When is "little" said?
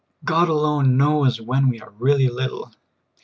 2.27-2.71